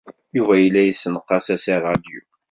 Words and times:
Yuba 0.37 0.53
yella 0.63 0.81
yessenqas-as 0.83 1.65
i 1.73 1.75
ṛṛadyu. 1.79 2.21